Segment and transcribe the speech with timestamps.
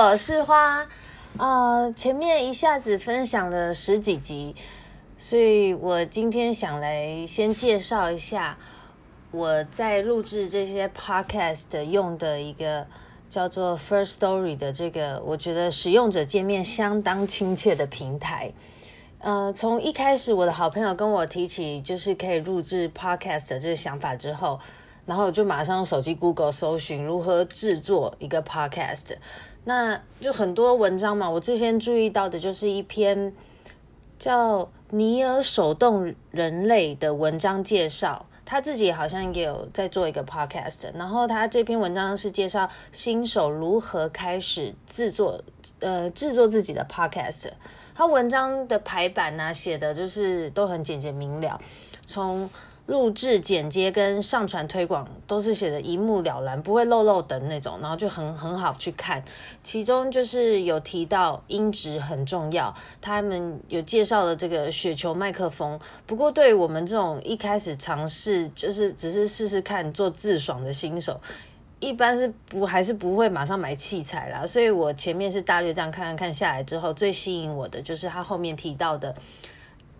[0.00, 0.86] 我是花。
[1.38, 4.54] 呃，前面一下子分享了十几集，
[5.18, 8.56] 所以我今天想来先介绍一下
[9.32, 12.86] 我在录制这些 podcast 用的一个
[13.28, 18.52] 叫做 First Story 的这个，我觉得使用者界面相当亲切的平台。
[19.18, 24.60] 呃，从一开始我的好朋友跟我提起就是可以录制 podcast 这个想法之后。
[25.08, 29.16] 然后我就马上用手机 Google 搜寻如何制作一个 Podcast，
[29.64, 31.30] 那就很多文章嘛。
[31.30, 33.32] 我最先注意到的就是一篇
[34.18, 40.90] 叫尼尔手动人类的文章介绍，他自己好像也有在做一个 Podcast。
[40.92, 45.42] 然后他这篇文章是介绍新手如何开始制作，
[45.80, 47.50] 呃，制作自己的 Podcast。
[47.94, 51.58] 他文章的排版呢，写的就是都很简洁明了，
[52.04, 52.50] 从
[52.88, 59.22] 录制、剪接跟上传推广都是写的一目了然，不会漏漏的那种，然后就很很好去看。
[59.62, 65.78] 其中就是有提到音质很重要，他们有介绍了这个雪球麦克风。
[66.06, 71.20] 不过对于我们这种一开始尝试，就是只是试试看做自爽的新手，
[71.80, 74.46] 一般是不还是不会马上买器材啦。
[74.46, 79.14] 所以我前面是大略这样看看看下来之后，最吸引我的就是他后面提到的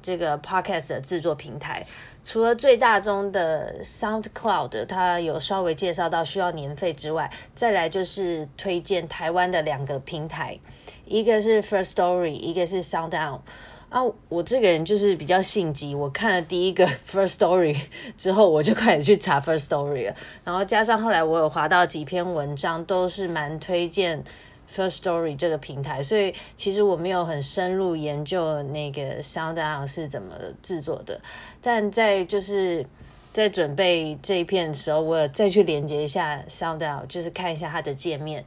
[0.00, 1.84] 这个 Podcast 的制作平台。
[2.28, 10.58] 除了最大宗的 SoundCloud，它有稍微介绍到需要年费之外，再来就是推荐台湾的两个平台，
[11.06, 13.40] 一个是 First Story，一个是 SoundOn。
[13.88, 17.74] 啊，我这个人就是比较性急，我看了第一个 First Story
[18.14, 24.22] 之后，我就开始去查 First Story 了，然后加上后来我有滑到几篇文章，都是蛮推荐。
[24.70, 31.18] First Story 这个平台，所以其实我没有很深入研究那个 SoundOn 是怎么制作的，
[31.62, 32.84] 但在就是
[33.32, 38.44] 在准备这一片的时候，我再去连接一下 SoundOn，就是看一下它的界面。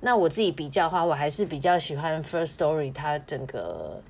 [0.00, 4.00] 那我自己比较的话，我还是比较喜欢 First Story，它整个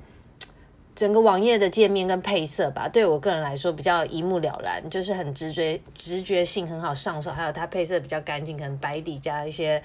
[0.95, 9.83] 整个网页的界面跟配色吧，对我个人来说比较一目了然，就是很直觉直觉性很好上手，还有它配色比较干净，可能白底加一些。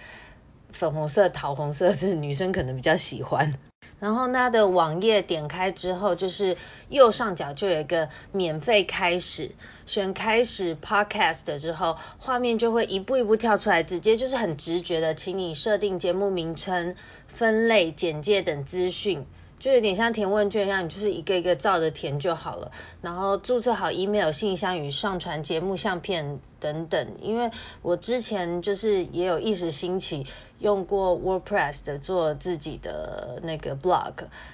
[0.72, 3.54] 粉红色、桃红色是女生可能比较喜欢。
[4.00, 6.56] 然后它的网页点开之后，就是
[6.88, 9.52] 右上角就有一个免费开始，
[9.86, 16.96] 选开始 Podcast 之后，画面就会一步一步跳出来，直接就是很直觉的，请你设定节目名称、
[17.28, 19.26] 分类、简介等资讯。
[19.60, 22.72] 就有点像填问卷一样，你就是一个一个照着填就好了。
[23.02, 27.08] 然后注册好 email 信箱与上传节目相片等等。
[27.22, 30.26] 因为我之前就是也有一时兴起
[30.60, 34.14] 用过 WordPress 的做自己的那个 blog，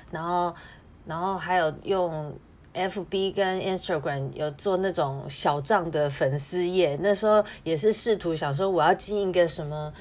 [0.10, 0.56] 然后
[1.06, 2.34] 然后还有用
[2.74, 6.98] FB 跟 Instagram 有做那种小账的粉丝页。
[7.00, 9.94] 那时候也是试图想说我要经营一个什么。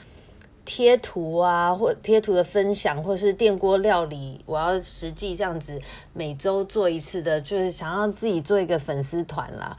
[0.65, 5.81] 贴图啊，或贴图的分享，或是电锅料理，我要实际这样子
[6.13, 9.77] 每周做一次的，就是想要自己做一个粉丝团啦。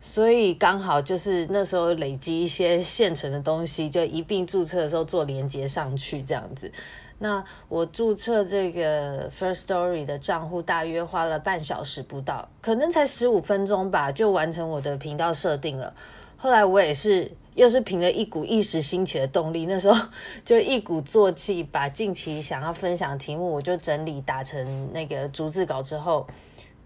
[0.00, 6.70] 所以刚好就是那时候累积一些现成的东西，就一并注册的时候做连接上去这样子。
[7.18, 15.94] 那我注册这个 First Story 的账户大约花了半小时不到，可能才十五分钟吧，就完成我的频道设定了。
[16.36, 17.30] 后来我也是。
[17.54, 20.08] 又是凭了一股一时兴起的动力，那时候
[20.44, 26.26] 就一鼓作气，把近期想要分享的题目，我就整理打成那个逐字稿之后，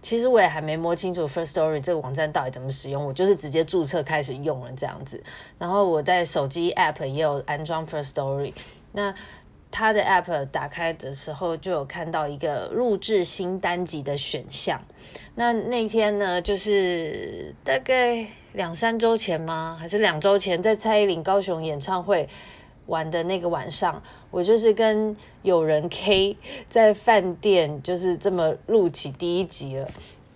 [0.00, 5.22] 其实我也还没摸清楚 First Story 这个网站到底怎么使用，我就是直接注册开始用了这样子。
[5.58, 8.54] 然后我在手机 App 也有安装 First Story，
[8.92, 9.14] 那
[9.70, 14.80] 它的 App 打开的时候就有看到一个录制新单集的选项。
[15.34, 18.26] 那那天呢，就是大概。
[18.54, 19.76] 两三周前吗？
[19.78, 22.28] 还是两周前，在蔡依林高雄演唱会
[22.86, 24.00] 玩的那个晚上，
[24.30, 26.36] 我就是跟有人 K
[26.68, 29.88] 在饭店，就是这么录起第一集了。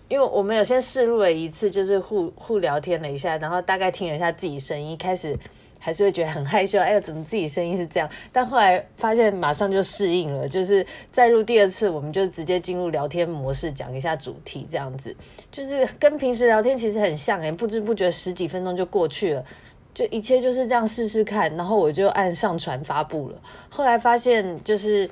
[0.09, 5.37] 因为我们有先试录了一次，就是互互聊天了一下，然后大概听了一下自己声音，一开始。
[5.81, 8.09] 还是会觉得很害羞，哎呀，怎么自己声音是这样？
[8.33, 15.15] 但后来发现马上就适应了，就是再录第二次，我们就直接进入聊天模式，讲一下主题，这样子，
[15.49, 19.45] 就是跟平时聊天其实很像哎，不知不觉十几分钟就过去了，
[19.93, 23.41] 就一切就是这样试试看，然后我就按上传发布了。
[23.69, 25.09] 后来发现就是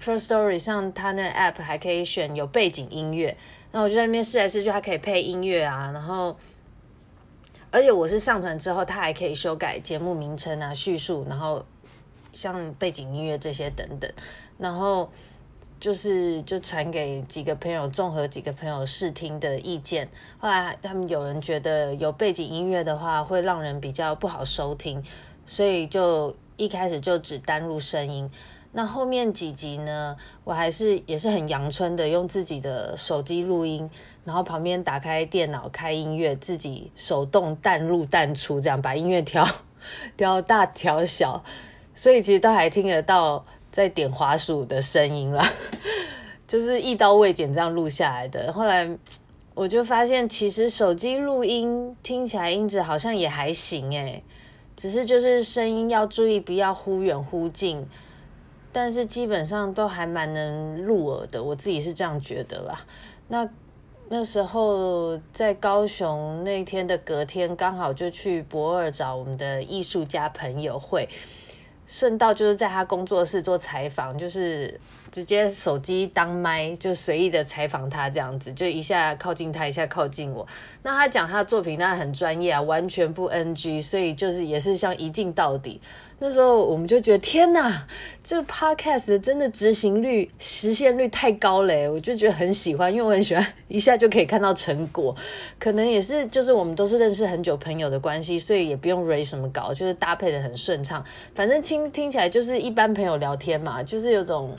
[0.00, 3.36] First Story 上它那 App 还可以选有背景音乐，
[3.74, 6.36] 然后我就在那边试来试去，它可以配音乐啊，然后。
[7.72, 11.64] 而且我是上传之后，它还可以修改节目名称啊、叙述，然后
[12.32, 14.08] 像背景音乐这些等等，
[14.58, 15.10] 然后
[15.80, 20.08] 就是就传给几个朋友，综合几个朋友试听的意见。
[20.38, 25.02] 后来他们有人觉得有背景音乐的话会让人比较不好收听，
[25.44, 28.30] 所以就一开始就只单录声音。
[28.76, 33.88] 那后面几集呢，我还是也是很阳春的，用自己的手机录音，
[34.24, 39.46] 然后旁边打开电脑开音乐，自己手动淡入淡出，这样把音乐调
[40.16, 41.44] 调大调小，
[41.94, 45.48] 所以其实都还听得到在点滑鼠的声音啦，
[46.48, 48.52] 就是一刀未剪这样录下来的。
[48.52, 48.90] 后来
[49.54, 54.24] 我就发现，其实手机录音听起来音质好像也还行诶，
[54.74, 57.86] 只是就是声音要注意，不要忽远忽近。
[58.74, 62.78] 但是基本上都还蛮能入耳的，我自己是这样觉得啦。
[63.28, 63.48] 那
[64.10, 71.08] 那时候在高雄那天的隔天，刚好就去博尔找我们的艺术家朋友会，
[71.86, 74.78] 顺道就是在他工作室做采访，就是。
[75.14, 80.44] 直接手机当麦，就随意的采访他这样子，就一下靠近他，一下靠近我。
[80.82, 85.80] 那他讲他的作品，那很专业啊，完全不 NG，所以就是也是像一镜到底。
[86.18, 87.86] 那时候我们就觉得天哪，
[88.22, 95.14] 这个 podcast 真的执行率、实现率太高了，我就觉得很喜欢，因为我很喜欢一下就可以看到成果。
[95.58, 101.04] 可能也是就是我们都是认识很久朋友的关系，所以也不用 raise 什么稿，就是搭配的很顺畅。
[101.34, 104.56] 反正听听起来就是一般朋友聊天嘛，就是有种。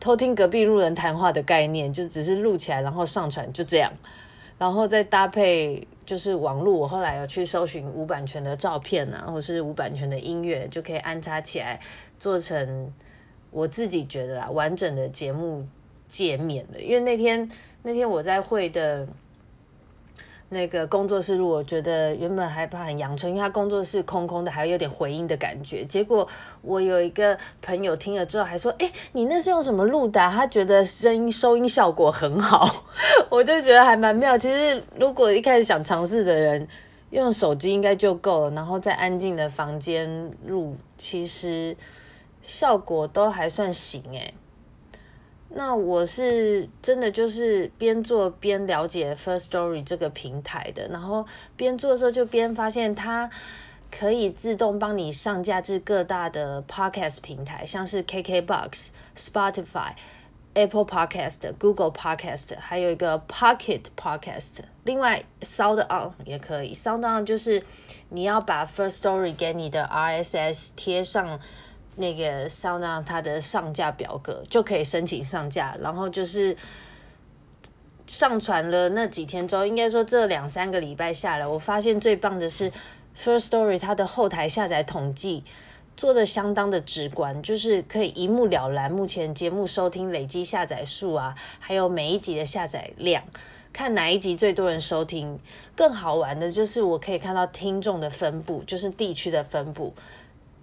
[0.00, 3.92] 偷听隔壁路人谈话的概念，就只是录起来，然后上传，就这样，
[4.56, 6.74] 然后再搭配就是网络。
[6.74, 11.78] 我后来有去搜寻无版权的照片啊，或是无版权的音乐，就可以安插起来，
[12.18, 12.90] 做成
[13.50, 15.66] 我自己觉得啦完整的节目
[16.06, 16.80] 界面的。
[16.80, 17.46] 因为那天
[17.82, 19.06] 那天我在会的。
[20.50, 25.84] 那个工作室录，我觉得原本还怕很阳春，因为他工作室空空的，还有点回音的感觉。
[25.84, 26.26] 结果
[26.62, 32.86] 我有一个朋友听了之后还说：“哎，你那是用什么录的？”他觉得声音收音效果很好，
[33.30, 34.36] 我就觉得还蛮妙。
[34.36, 36.66] 其实如果一开始想尝试的人，
[37.10, 41.76] 用手机应该就够了，然后在安静的房间录，其实
[42.42, 44.34] 效果都还算行诶。
[45.50, 51.26] 那我是真的就是边做边了解 First Story 这个平台的，然后
[51.56, 53.30] 边做的时候就边发现它
[53.90, 59.92] 可以自动帮你上架至各大的 Podcast 平台，像是 KKBox、Spotify、
[60.58, 64.58] Apple Podcast、Google Podcast，还有一个 Pocket Podcast。
[64.84, 67.62] 另外 Sound On 也可以，Sound On 就是
[68.08, 71.38] 你要把 First Story 给你的 RSS 贴上。
[72.00, 76.56] 那个 SoundOn 它的上架表格就可以申请上架，然后就是
[78.06, 82.70] 上传了那几天之后，应该说这两三个礼拜下来，我发现最棒的是
[83.16, 85.42] First Story 它的后台下载统计
[85.98, 93.24] 做的相当的直观，就是可以一目了然，目前节目收听累积下载数啊，还有每一集的下载量，
[93.72, 95.40] 看哪一集最多人收听。
[95.74, 99.92] 更好玩的就是我可以看到听众的分布，就是地区的分布。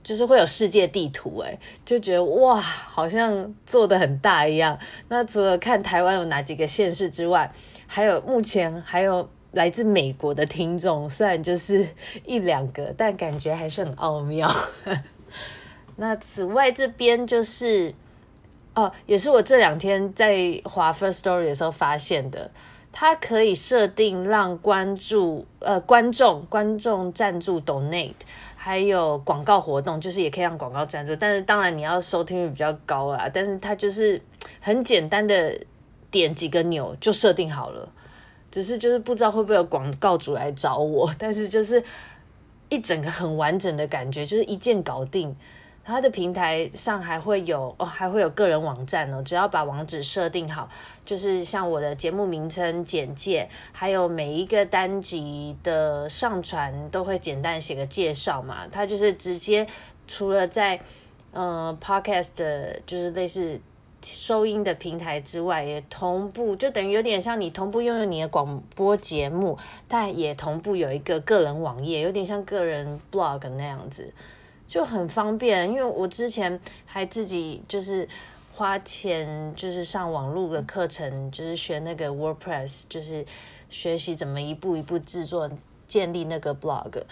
[0.02, 4.78] 就是会有世界地图，哎，就觉得哇，好像做的很大一样。
[5.10, 7.52] 那除了看台湾有哪几个县市之外，
[7.88, 11.88] 还有目前还有来自美国的听众，虽然就是
[12.24, 14.48] 一两个，但感觉还是很奥妙。
[15.95, 17.94] 那此外这边就是
[18.74, 22.51] 哦，也是我这两天在华 Firstory 的时候发现的，
[22.92, 28.14] 它可以设定让关注呃观众观众赞助 donate。
[28.57, 33.30] 还有广告活动，就是也可以让广告赞助，但是当然你要收听率比较高啦。
[33.31, 34.19] 但是它就是
[34.59, 35.56] 很简单的
[36.09, 37.87] 点几个钮就设定好了，
[38.49, 41.83] 只是就是不知道会不会有广告主来找我，但是就是
[42.69, 45.35] 一整个很完整的感觉，就是一键搞定。
[45.85, 49.21] 它的平台上还会有哦，还会有个人网站哦。
[49.21, 50.68] 只要把网址设定好，
[51.06, 58.68] 就是像我的节目名称简介，还有每一个单集的上传都会简单写个介绍嘛。
[58.71, 59.68] 它就是直接
[60.07, 60.75] 除了在
[61.33, 62.31] 嗯、呃、Podcast
[62.87, 63.61] 就是类似
[64.01, 74.11] 收音的平台之外，也同步，就等于有点像你同步拥有你的广播节目，但也同步有一个个人网页，有点像个人 blog 那样子。
[74.68, 78.07] 就很方便，因为我之前还自己就是
[78.54, 83.26] 花钱，就是上网络的课程，就是学那个 WordPress，就是
[83.69, 85.50] 学习怎么一步一步制作、
[85.88, 87.04] 建立那个 blog。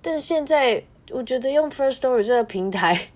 [0.00, 3.08] 但现在我觉得用 First Story 这个平台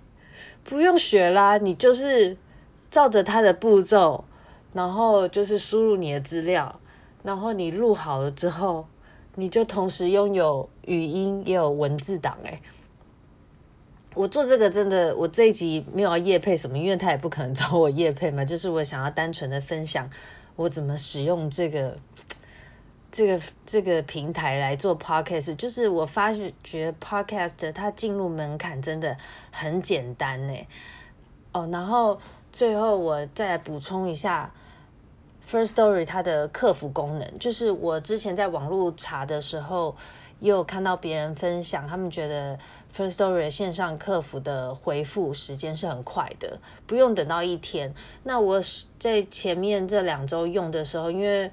[0.63, 2.37] 不用学啦，你就是
[2.91, 4.25] 照着它的步骤，
[4.73, 6.79] 然后就是输入你的资料，
[7.23, 8.87] 然后你录好了之后，
[9.35, 12.63] 你就同时拥有语音也有文字档诶。
[14.17, 18.43] 我做这个真的，我这一集没有要业配什么，因为他也不可能找我业配嘛。
[18.47, 20.09] 就是我想要单纯的分享
[20.57, 21.95] 我怎么使用这个
[23.13, 25.55] 这个这个平台来做 podcast。
[25.57, 29.15] 就是我发觉 podcast 它进入门槛真的
[29.51, 30.67] 很简单呢。
[31.53, 32.19] 哦，然后
[32.51, 34.51] 最后我再补充一下
[35.47, 39.95] ，Firstory 它的客服功能，就是我之前在网络查的时候，
[40.41, 42.59] 也有看到别人分享，他们觉得
[42.95, 47.95] First Story 线上客服的回复时间是很快的，不用等到一天。
[48.25, 48.61] 那我
[48.99, 51.51] 在前面这两周用的时候，因为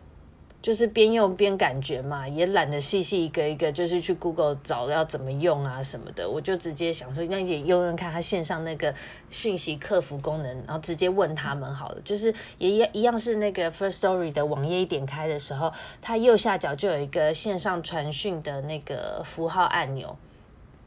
[0.64, 8.96] 就是边用边感觉嘛，也懒得细细一个一个，就是去 Google 找要怎么用啊什么的，我就直接想说，那也用用看它线上那个
[9.30, 12.02] 讯息客服功能，然后直接问他们好了。
[12.06, 20.16] 就是也一一样是那个 First Story 的网页一点开的时候，它右下角就有一个线上传讯的那个符号按钮，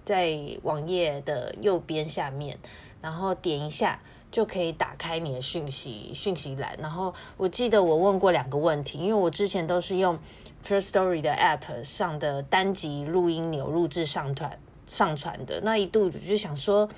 [0.06, 2.56] 在网页的右边下面，
[3.02, 4.00] 然后点一下。
[4.30, 10.18] 就可以打开你的讯息讯息栏，然后我记得我问过两个问题，因为我之前都是用
[10.64, 16.88] Firstory 的 App 上的单集录音钮录制上传上传的，那一度我就想说，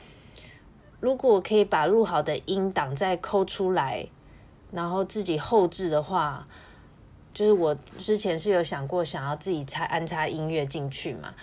[1.00, 4.08] 如果我可以把录好的音档再抠出来，
[4.72, 6.46] 然后自己后置的话，
[7.32, 11.34] 就是我之前是有想过想要自己插安插音乐进去嘛。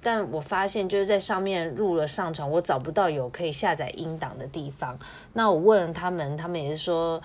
[0.00, 4.96] 但我发现就是在上面录了上传，我找不到有可以下载音档的地方。
[5.32, 7.20] 那我问了他们，他们也是说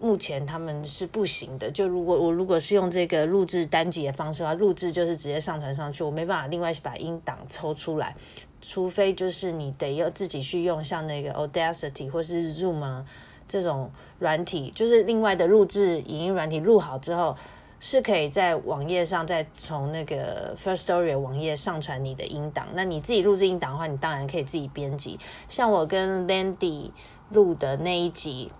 [0.00, 1.70] 目前他们是不行的。
[1.70, 8.16] 就如果我如果是用这个录制单集的方式的话，录制就是直接上传上去，我没办法另外把音档抽出来，
[8.60, 13.04] 除非就是你得要自己去用像那个 Audacity 或是 Zoom 啊
[13.46, 17.36] 这种软体，就是另外的录制影音软体录好之后。
[17.80, 22.66] 是可以在网页上再从那个 First Story 网页上传你的音档。
[22.74, 25.18] 那你自己录制音档的话，你当然可以自己编辑。
[25.48, 26.90] 像我跟 Landy
[27.30, 28.50] 录的那一集，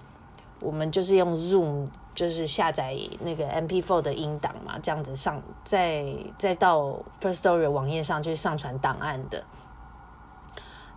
[0.60, 9.42] 我们就是用 Zoom，就是下载那个 MP4 的音档嘛，这样子上再再到 First Story 网页上去上传档案的。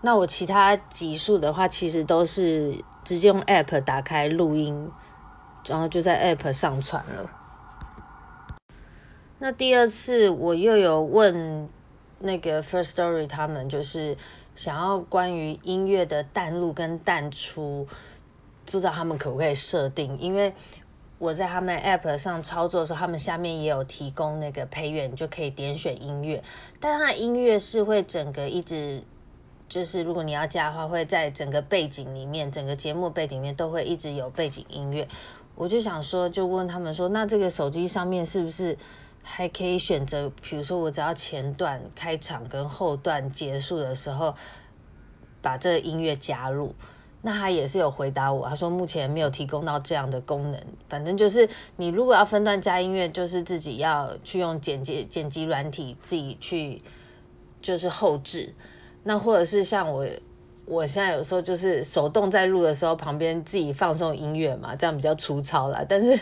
[0.02, 4.92] 那我其他集数的话，其实都是直接用 App 打开录音，
[5.66, 7.30] 然后就在 App 上传了。
[9.44, 11.68] 那第二次我又有问
[12.20, 14.16] 那个 First Story，他们，就是
[14.54, 17.88] 想要关于音乐的淡入跟淡出，
[18.68, 20.16] 不知道他们可不可以设定？
[20.20, 20.54] 因为
[21.18, 26.44] 我在他们 App 上操作的时候，他们下面也有提供那个配乐，你就可以点选音乐，
[26.80, 29.02] 但它的音乐是会整个一直，
[29.68, 35.08] 就是如果你要加的话，会在整个背景里面，整个节目背景里面都会一直有背景音乐。
[35.56, 38.78] 我就想说，就问他们说，那这个手机上面是不是？
[39.24, 44.36] 还可以选择，比如说我只要前段开场跟后段结束的时候，
[45.42, 46.74] 把这个音乐加入。
[47.24, 50.60] 那他也是有回答我，他说目前没有提供到这样的功能。
[50.90, 56.82] 反正就是你如果要分段加音乐，就是自己要去用剪辑剪辑软体自己去
[57.62, 58.56] 就是后置。
[59.04, 60.04] 那或者是像我，
[60.66, 65.86] 我现在有时候就是手动在录的时候，旁边自己放送音乐嘛，这样比较粗糙啦。
[65.88, 66.20] 但是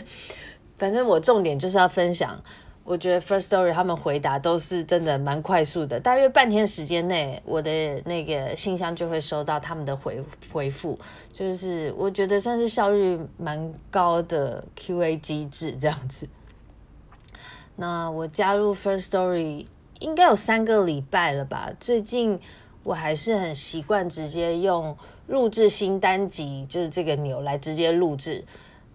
[0.76, 2.38] 反正我重点就是要分享。
[2.90, 10.20] 我觉得 First Story 他们回答都是真的蛮快速的，大约半天时间内，我的那个信箱就会收到他们的回
[10.52, 10.98] 回复，
[11.32, 16.28] 就是我觉得算是效率蛮高的 QA 机制这样子。
[17.76, 19.66] 那我加入 First Story
[20.00, 21.70] 应该有三个礼拜了吧？
[21.78, 22.40] 最近
[22.82, 24.96] 我还是很习惯直接用
[25.28, 28.44] 录制新单集，就是这个钮来直接录制。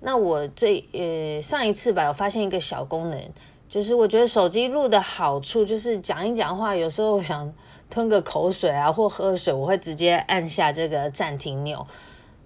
[0.01, 3.31] 那我最呃上一次吧，我发现一个小功能。
[3.75, 7.53] 就是我觉得手机录的好处，就是讲一讲话，有时候想
[7.89, 11.85] 吞个口水啊，或喝水，我会直接按下这个暂停钮。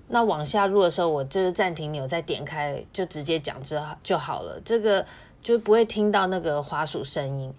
[0.08, 4.60] 那往下录的时候，我就是暂停钮再点开，就直接讲就就好了。
[4.66, 5.06] 这个
[5.40, 7.54] 就不会听到那个滑鼠声音，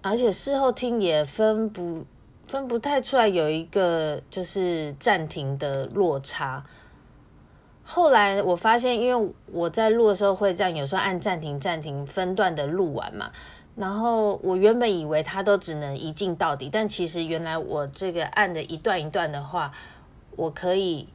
[0.00, 2.02] 而且事后听也分不
[2.46, 6.64] 分不太出来有一个就是暂停的落差。
[7.88, 13.30] 后来我发现，因为我在录的时候会这样，有时候按暂停，暂停分段的录完嘛。
[13.76, 19.70] 然后我原本以为它都只能一镜到底，但其实原来我这个按的一段一段的话，
[20.34, 21.06] 我可以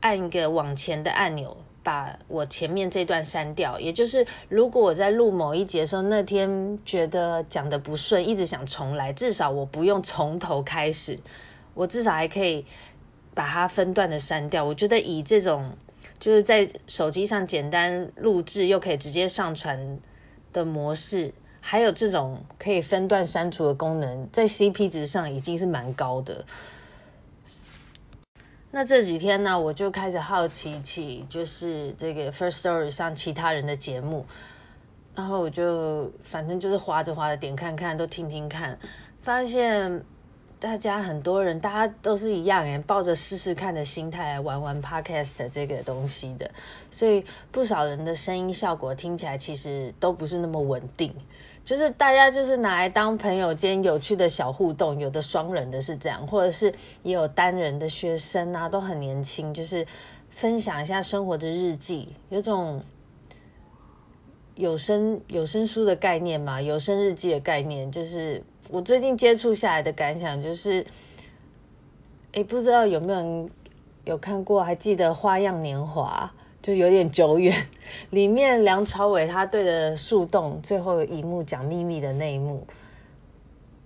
[0.00, 3.80] 按一个往前的按钮，把我前面这段删掉。
[3.80, 11.18] 也就是如果我在录某一节的时候，那天觉得讲的不顺，一直想重来，至少我不用从头开始，
[11.72, 12.66] 我至少还可以
[13.32, 14.62] 把它分段的删掉。
[14.62, 15.70] 我觉得以这种。
[16.24, 20.00] 就是在手机上简单录制又可以直接上传
[20.54, 26.42] 的模式，还有这种可以分段删除的功能，在 CP 值上已经是蛮高的。
[28.70, 34.24] 那这几天呢，我就开始好奇起，就是这个 First Story 上其他人的节目，
[35.14, 38.78] 然后我就反正就是滑着滑着点看看，都听听看，
[39.20, 40.02] 发现。
[40.64, 46.50] 大家很多人，大家都是一样诶，抱着试试看的心态来玩玩 podcast 这个东西的，
[46.90, 51.14] 所以不少人的声音效果听起来其实都不是那么稳定，
[51.66, 59.86] 就是大家就是拿来当朋友间有趣的小互动，有的双人的是这样，或者是也有单人的学生啊，都很年轻，就是
[60.30, 62.82] 分享一下生活的日记，有种
[64.54, 68.42] 有声有声书的概念嘛，有声日记的概念就是。
[68.70, 70.84] 我最近接触下来的感想就是，
[72.32, 73.50] 哎，不知道有没有人
[74.04, 74.62] 有看过？
[74.62, 76.32] 还记得《花样年华》？
[76.64, 77.54] 就有点久远。
[78.10, 82.66] 里面梁朝伟他对着树洞最后一幕讲秘密的那一幕，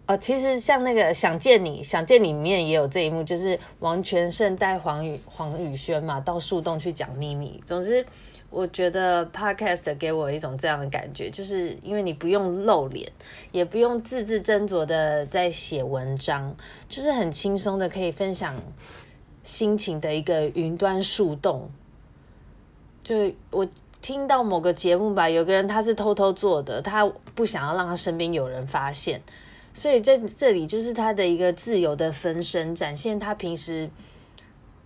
[0.09, 7.61] 呃，其实像那个《想见你》，《想见你》里面也有这一幕，就是王全胜带黄宇黄宇轩嘛到树洞去讲秘密。
[7.65, 8.05] 总之。
[8.50, 13.12] 我觉得 Podcast 给我一种这样的感觉，就是因为你不用露脸，
[13.53, 16.57] 也不用字字斟酌的在写文章，
[16.88, 18.55] 就是很轻松的可以分享
[19.45, 21.71] 心情的一个云端树洞。
[23.05, 23.69] 就我
[24.00, 29.21] 听到某个节目吧，有个人他是偷偷做的，他不想要让他身边有人发现，
[29.78, 33.88] 所以在这里就是他的一个自由的分身，展现他平时。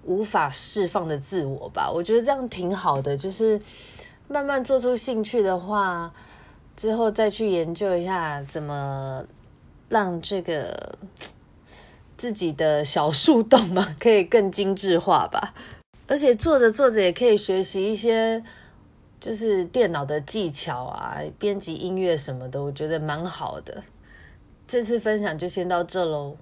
[0.05, 3.17] 无法释放的自我吧，我觉得这样挺好的。
[3.17, 3.61] 就是
[4.27, 6.13] 慢慢做出兴趣的话，
[6.75, 9.25] 之后再去研究一下怎么
[9.89, 10.99] 让这个
[12.17, 15.55] 自己的小树洞嘛， 可以更精致化吧。
[16.09, 18.43] 而且做着做着也可以学习一些，
[19.21, 23.85] 就是电脑的技巧啊，编辑音乐什么的，我觉得蛮好的。
[24.67, 26.37] 这次分享就先到这喽。